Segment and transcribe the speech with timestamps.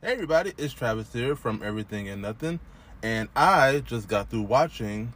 [0.00, 2.60] Hey everybody, it's Travis here from Everything and Nothing,
[3.02, 5.12] and I just got through watching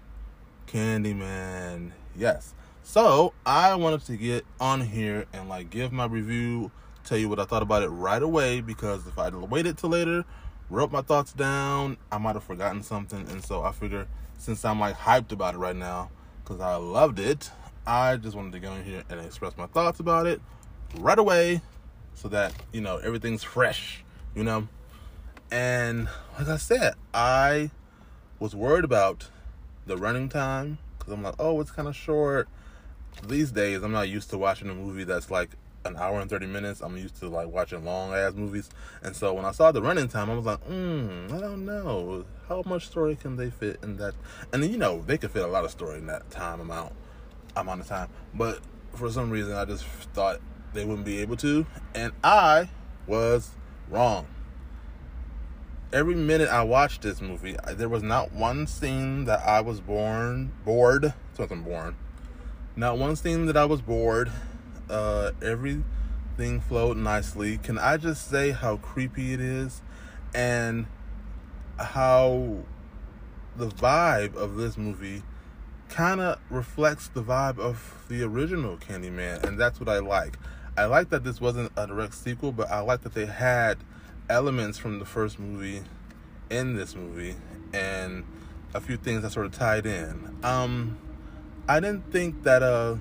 [0.67, 1.93] Candyman.
[2.17, 2.53] Yes.
[2.83, 6.73] So I wanted to get on here and like give my review,
[7.05, 10.25] tell you what I thought about it right away because if I'd waited till later,
[10.69, 13.21] wrote my thoughts down, I might have forgotten something.
[13.31, 16.11] And so I figure since I'm like hyped about it right now,
[16.43, 17.53] because I loved it,
[17.87, 20.41] I just wanted to go in here and express my thoughts about it
[20.99, 21.61] right away
[22.15, 24.02] so that, you know, everything's fresh,
[24.35, 24.69] you know?
[25.51, 27.71] And like I said, I
[28.39, 29.29] was worried about
[29.87, 32.49] the running time because I'm like, oh, it's kind of short.
[33.27, 35.51] These days, I'm not used to watching a movie that's like
[35.85, 36.81] an hour and 30 minutes.
[36.81, 38.71] I'm used to like watching long ass movies.
[39.03, 42.25] And so when I saw the running time, I was like, hmm, I don't know.
[42.49, 44.15] How much story can they fit in that?
[44.53, 46.93] And you know, they could fit a lot of story in that time amount,
[47.57, 48.09] amount of time.
[48.35, 48.61] But
[48.95, 50.41] for some reason, I just thought
[50.73, 51.67] they wouldn't be able to.
[51.95, 52.71] And I
[53.07, 53.51] was
[53.93, 54.27] wrong
[55.93, 60.53] every minute I watched this movie, there was not one scene that I was born
[60.65, 61.13] bored.
[61.37, 61.97] Something born.
[62.77, 64.33] Not one scene that I was bored.
[64.89, 67.59] Uh, everything flowed nicely.
[67.59, 69.83] Can I just say how creepy it is,
[70.35, 70.87] and
[71.79, 72.59] how
[73.57, 75.23] the vibe of this movie
[75.91, 80.39] kind of reflects the vibe of the original Candyman, and that's what I like.
[80.77, 83.79] I like that this wasn't a direct sequel, but I like that they had
[84.31, 85.83] elements from the first movie
[86.51, 87.35] in this movie
[87.75, 88.25] and
[88.75, 90.37] a few things that sort of tied in.
[90.43, 90.99] Um,
[91.69, 92.63] I didn't think that.
[92.63, 92.97] Uh,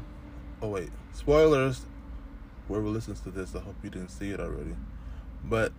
[0.62, 1.86] oh wait, spoilers.
[2.68, 4.76] Whoever listens to this, I hope you didn't see it already.
[5.44, 5.74] But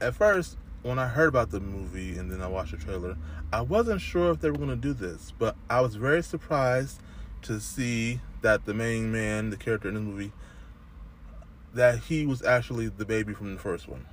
[0.00, 3.16] at first, when I heard about the movie and then I watched the trailer,
[3.52, 7.00] I wasn't sure if they were going to do this, but I was very surprised
[7.42, 10.32] to see that the main man, the character in the movie,
[11.76, 14.04] that he was actually the baby from the first one.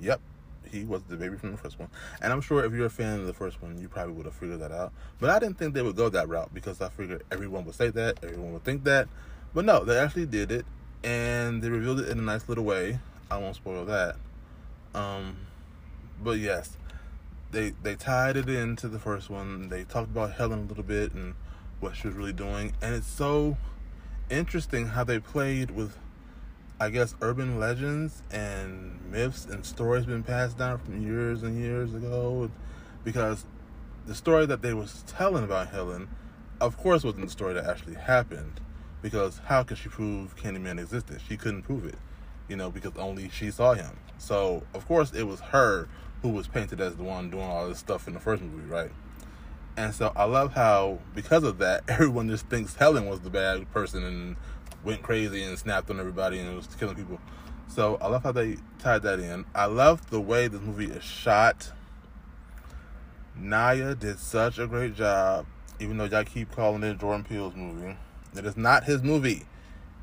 [0.00, 0.20] Yep,
[0.70, 1.88] he was the baby from the first one.
[2.20, 4.34] And I'm sure if you're a fan of the first one, you probably would have
[4.34, 4.92] figured that out.
[5.18, 7.90] But I didn't think they would go that route because I figured everyone would say
[7.90, 9.08] that, everyone would think that.
[9.54, 10.66] But no, they actually did it,
[11.02, 12.98] and they revealed it in a nice little way.
[13.30, 14.16] I won't spoil that.
[14.94, 15.36] Um,
[16.22, 16.76] but yes,
[17.50, 19.68] they they tied it into the first one.
[19.68, 21.34] They talked about Helen a little bit and
[21.80, 23.56] what she was really doing, and it's so
[24.30, 25.96] interesting how they played with
[26.80, 31.92] I guess urban legends and myths and stories been passed down from years and years
[31.92, 32.50] ago
[33.02, 33.46] because
[34.06, 36.08] the story that they was telling about Helen
[36.60, 38.60] of course wasn't the story that actually happened
[39.02, 41.20] because how could she prove Candyman existed?
[41.28, 41.98] She couldn't prove it,
[42.48, 43.98] you know, because only she saw him.
[44.18, 45.88] So of course it was her
[46.22, 48.90] who was painted as the one doing all this stuff in the first movie, right?
[49.76, 53.68] And so I love how because of that everyone just thinks Helen was the bad
[53.72, 54.36] person and
[54.84, 57.20] went crazy and snapped on everybody and was killing people.
[57.68, 59.44] So I love how they tied that in.
[59.54, 61.72] I love the way this movie is shot.
[63.36, 65.46] Nia did such a great job,
[65.78, 67.96] even though y'all keep calling it Jordan Peele's movie.
[68.34, 69.46] It is not his movie.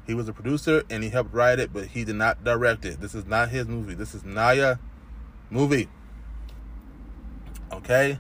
[0.05, 3.01] He was a producer and he helped write it, but he did not direct it.
[3.01, 3.95] This is not his movie.
[3.95, 4.79] This is Nia
[5.49, 5.89] movie.
[7.71, 8.19] Okay?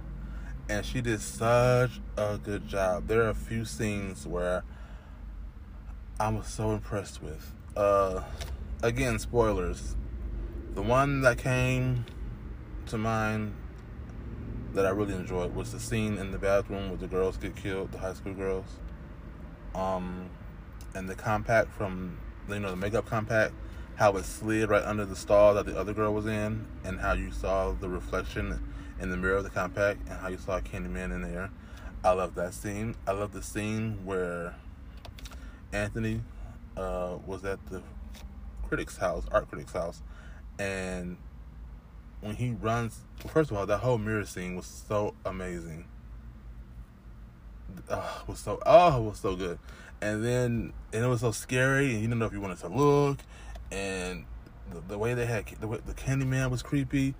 [0.67, 3.07] And she did such a good job.
[3.07, 4.63] There are a few scenes where
[6.17, 7.51] I was so impressed with.
[7.75, 8.23] Uh,
[8.81, 9.97] again, spoilers.
[10.73, 12.05] The one that came
[12.85, 13.53] to mind
[14.73, 17.91] that I really enjoyed was the scene in the bathroom where the girls get killed,
[17.91, 18.65] the high school girls.
[19.73, 20.29] Um,
[20.93, 23.53] and the compact from you know the makeup compact,
[23.95, 27.11] how it slid right under the stall that the other girl was in, and how
[27.11, 28.63] you saw the reflection
[29.01, 31.49] in the mirror of the compact, and how you saw Candyman in there.
[32.05, 32.95] I love that scene.
[33.05, 34.55] I love the scene where
[35.75, 36.21] Anthony
[36.77, 37.81] uh, was at the
[38.67, 40.01] critic's house, art critic's house,
[40.57, 41.17] and
[42.21, 45.85] when he runs, first of all, that whole mirror scene was so amazing.
[47.89, 49.59] Uh, was so oh, it was so good,
[50.01, 52.69] and then and it was so scary, and you didn't know if you wanted to
[52.69, 53.19] look,
[53.71, 54.25] and
[54.71, 57.15] the, the way they had the way the Candyman was creepy.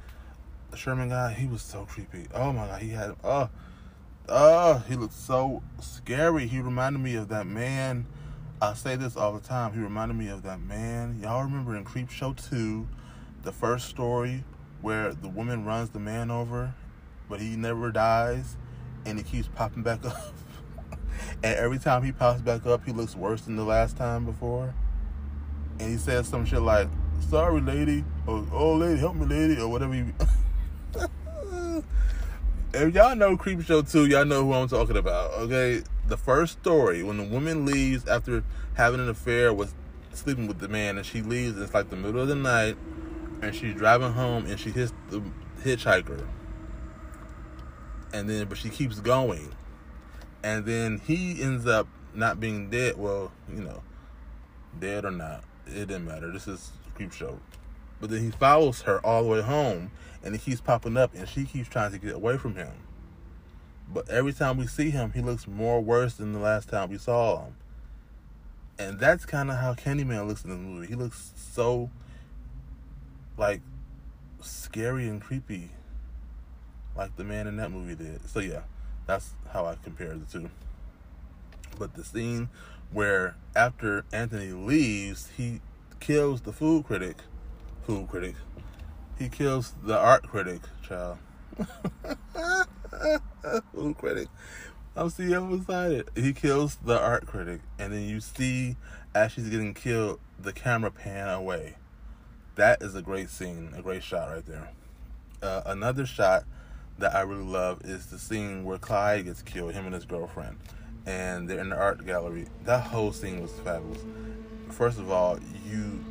[0.72, 2.25] The Sherman guy, he was so creepy.
[2.34, 3.50] Oh my god, he had oh,
[4.30, 6.48] oh, he looked so scary.
[6.48, 8.08] He reminded me of that man
[8.62, 9.74] I say this all the time.
[9.74, 11.19] He reminded me of that man.
[11.22, 12.88] Y'all remember in Creepshow 2,
[13.44, 14.46] the first story
[14.81, 16.74] where the woman runs the man over,
[17.30, 18.56] but he never dies
[19.06, 20.34] and he keeps popping back up.
[21.44, 24.74] and every time he pops back up, he looks worse than the last time before.
[25.80, 26.88] And he says some shit like,
[27.30, 29.96] sorry, lady, or oh, lady, help me, lady, or whatever.
[29.96, 30.13] You...
[32.74, 35.84] if y'all know Creepshow 2, y'all know who I'm talking about, okay?
[36.07, 38.44] The first story when the woman leaves after
[38.75, 39.74] having an affair with
[40.13, 42.78] sleeping with the man and she leaves it's like the middle of the night
[43.42, 45.24] and she's driving home and she hits the
[45.63, 46.28] hitchhiker.
[48.13, 49.54] And then but she keeps going.
[50.44, 52.98] And then he ends up not being dead.
[52.98, 53.81] Well you know
[54.80, 56.31] dead or not it didn't matter.
[56.31, 57.40] This is Creepshow.
[58.00, 59.90] But then he follows her all the way home
[60.24, 62.74] and he keeps popping up and she keeps trying to get away from him
[63.92, 66.98] but every time we see him he looks more worse than the last time we
[66.98, 67.56] saw him
[68.78, 70.88] and that's kind of how Candyman looks in the movie.
[70.88, 71.90] He looks so
[73.38, 73.62] like
[74.42, 75.70] scary and creepy,
[76.96, 78.28] like the man in that movie did.
[78.30, 78.62] So yeah,
[79.06, 80.50] that's how I compare the two.
[81.78, 82.50] But the scene
[82.92, 85.62] where after Anthony leaves, he
[86.00, 87.18] kills the food critic,
[87.86, 88.36] food critic.
[89.18, 91.18] He kills the art critic, child.
[93.74, 94.27] food critic.
[94.95, 96.09] I'm so excited.
[96.15, 98.77] He kills the art critic, and then you see
[99.15, 101.77] as she's getting killed, the camera pan away.
[102.56, 104.69] That is a great scene, a great shot right there.
[105.42, 106.44] Uh, another shot
[106.97, 110.57] that I really love is the scene where Clyde gets killed, him and his girlfriend,
[111.06, 112.48] and they're in the art gallery.
[112.65, 114.03] That whole scene was fabulous.
[114.69, 116.03] First of all, you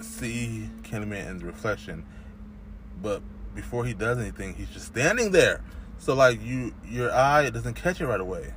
[0.00, 2.04] see Candyman in the reflection,
[3.02, 3.22] but
[3.54, 5.62] before he does anything, he's just standing there
[5.98, 8.54] so like you, your eye doesn't catch it right away.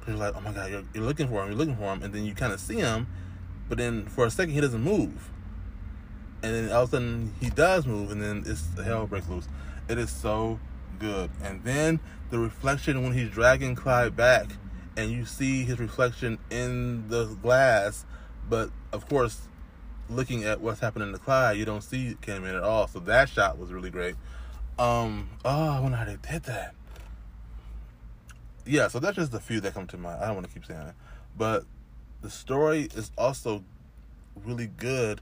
[0.00, 2.02] Cause you're like, oh my god, you're, you're looking for him, you're looking for him,
[2.02, 3.06] and then you kind of see him,
[3.68, 5.30] but then for a second he doesn't move,
[6.42, 9.46] and then all of a sudden he does move, and then it's hell breaks loose.
[9.88, 10.58] It is so
[10.98, 14.50] good, and then the reflection when he's dragging Clyde back,
[14.96, 18.04] and you see his reflection in the glass,
[18.48, 19.48] but of course,
[20.10, 22.88] looking at what's happening to Clyde, you don't see Candyman at all.
[22.88, 24.16] So that shot was really great.
[24.78, 26.74] Um, oh, I wonder how they did that.
[28.64, 30.22] Yeah, so that's just a few that come to mind.
[30.22, 30.94] I don't want to keep saying it,
[31.36, 31.64] but
[32.22, 33.64] the story is also
[34.44, 35.20] really good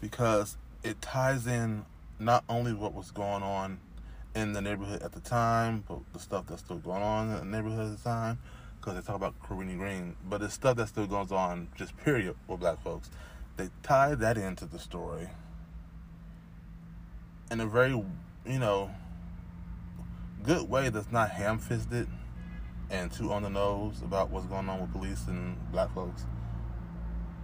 [0.00, 1.84] because it ties in
[2.18, 3.78] not only what was going on
[4.34, 7.56] in the neighborhood at the time, but the stuff that's still going on in the
[7.56, 8.38] neighborhood at the time.
[8.80, 12.34] Because they talk about Cabrini Green, but the stuff that still goes on, just period,
[12.48, 13.10] with black folks.
[13.56, 15.28] They tie that into the story
[17.50, 18.02] in a very
[18.46, 18.90] you know,
[20.42, 22.08] good way that's not ham fisted
[22.90, 26.26] and too on the nose about what's going on with police and black folks.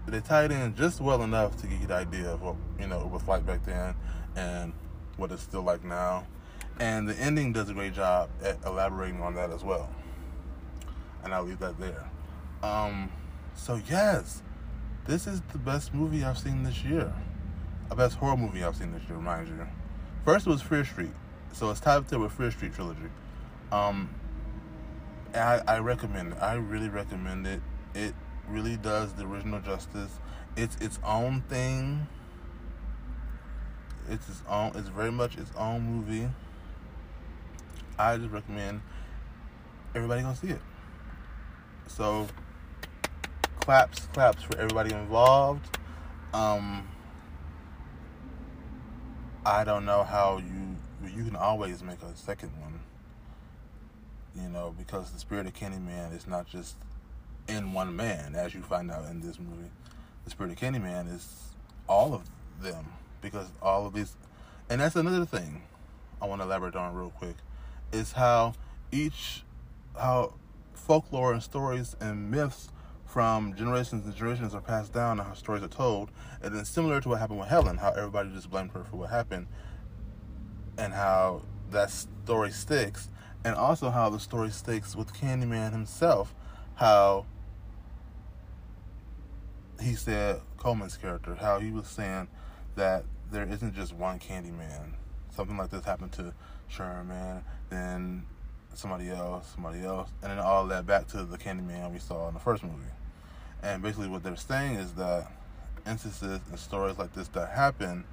[0.07, 3.01] They tied in just well enough to give you the idea of what you know
[3.03, 3.95] it was like back then
[4.37, 4.73] and
[5.17, 6.27] what it's still like now.
[6.81, 9.91] And the ending does a great job at elaborating on that as well.
[11.25, 12.09] And I'll leave that there.
[12.63, 13.11] Um,
[13.55, 14.43] so yes,
[15.07, 17.13] this is the best movie I've seen this year.
[17.89, 19.67] The best horror movie I've seen this year, mind you.
[20.29, 21.13] First was Fear Street,
[21.55, 23.01] so it's tied up there with Fear Street trilogy.
[23.73, 24.11] Um,
[25.35, 26.39] I, I recommend it.
[26.39, 27.63] I really recommend it.
[27.95, 28.13] It
[28.47, 30.13] really does the original justice.
[30.55, 32.07] It's its own thing.
[34.11, 34.73] It's its own.
[34.75, 36.29] It's very much its own movie.
[37.99, 38.83] I just recommend
[39.95, 40.61] everybody go see it.
[41.87, 42.27] So
[43.61, 45.79] claps, claps for everybody involved.
[46.35, 46.87] Um,
[49.49, 50.77] I don't know how you
[51.11, 52.81] you can always make a second one.
[54.37, 56.77] You know, because the spirit of Candyman is not just
[57.49, 59.71] in one man, as you find out in this movie.
[60.25, 61.55] The spirit of Candyman is
[61.89, 62.25] all of
[62.61, 62.93] them
[63.23, 64.17] because all of these,
[64.69, 65.63] and that's another thing
[66.21, 67.37] I want to elaborate on real quick,
[67.91, 68.53] is how
[68.93, 69.45] each
[69.99, 70.35] how
[70.75, 72.69] folklore and stories and myths
[73.09, 76.11] from generations and generations are passed down and how stories are told.
[76.43, 79.11] And then similar to what happened with Helen, how everybody just blamed her for what
[79.11, 79.47] happened
[80.77, 83.09] and how that story sticks.
[83.45, 86.35] And also how the story sticks with Candyman himself,
[86.75, 87.25] how
[89.81, 92.29] he said Colman's character, how he was saying
[92.75, 94.93] that there isn't just one Candyman.
[95.31, 96.35] Something like this happened to
[96.67, 98.25] Sherman, then
[98.79, 102.35] somebody else, somebody else, and then all that back to the Candyman we saw in
[102.35, 102.77] the first movie.
[103.63, 105.31] And basically, what they're saying is that
[105.87, 108.05] instances and stories like this that happen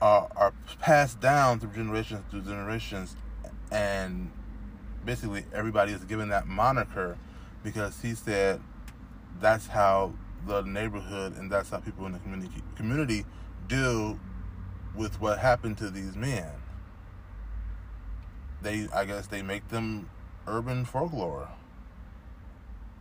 [0.00, 3.14] are, are passed down through generations through generations,
[3.70, 4.30] and
[5.04, 7.16] basically everybody is given that moniker
[7.62, 8.60] because he said
[9.40, 10.12] that's how
[10.46, 13.24] the neighborhood and that's how people in the community community
[13.68, 14.18] deal
[14.94, 16.50] with what happened to these men.
[18.62, 20.10] They, I guess, they make them
[20.46, 21.48] urban folklore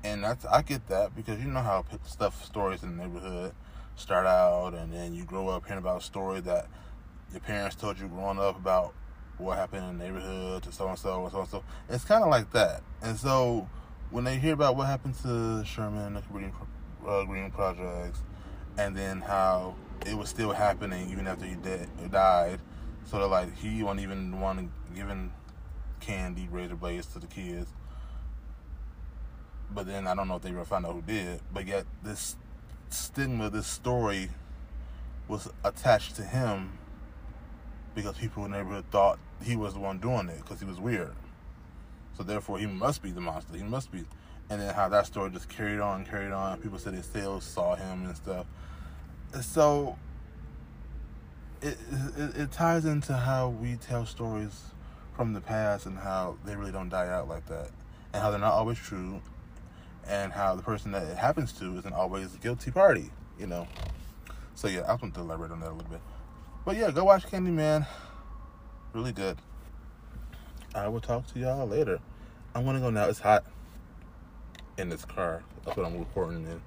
[0.04, 3.54] and that's I get that because you know how stuff stories in the neighborhood
[3.96, 6.68] start out, and then you grow up hearing about a story that
[7.32, 8.94] your parents told you growing up about
[9.38, 11.64] what happened in the neighborhood to so and so and so and so.
[11.90, 13.68] It's kind of like that, and so
[14.12, 16.54] when they hear about what happened to Sherman, the Green,
[17.06, 18.22] uh, Green projects,
[18.78, 22.60] and then how it was still happening even after he dead, died.
[23.06, 25.32] So that like he wasn't even the one giving
[26.00, 27.72] candy, razor blades to the kids.
[29.74, 31.42] But then I don't know if they ever found out who did.
[31.54, 32.36] But yet this
[32.90, 34.30] stigma, this story
[35.28, 36.78] was attached to him
[37.94, 40.80] because people in the neighborhood thought he was the one doing it because he was
[40.80, 41.14] weird.
[42.16, 43.56] So therefore, he must be the monster.
[43.56, 44.04] He must be.
[44.50, 46.60] And then how that story just carried on, carried on.
[46.62, 48.46] People said they still saw him and stuff.
[49.42, 49.98] So
[51.62, 51.78] it,
[52.18, 54.72] it it ties into how we tell stories
[55.18, 57.72] from the past and how they really don't die out like that,
[58.14, 59.20] and how they're not always true,
[60.08, 63.10] and how the person that it happens to isn't always the guilty party.
[63.38, 63.68] You know.
[64.56, 66.02] So yeah, I want to elaborate on that a little bit.
[66.64, 67.86] But yeah, go watch Candyman.
[68.94, 69.38] Really good.
[70.74, 72.00] I will talk to y'all later.
[72.56, 73.06] I'm gonna go now.
[73.06, 73.44] It's hot
[74.78, 75.44] in this car.
[75.66, 76.62] That's what I'm recording in.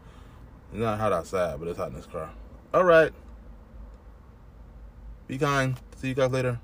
[0.72, 2.30] It's not hot outside, but it's hot in this car.
[2.74, 3.12] All right.
[5.26, 5.76] Be kind.
[5.96, 6.60] See you guys later.